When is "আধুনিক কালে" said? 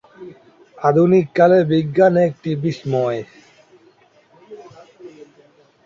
0.77-1.59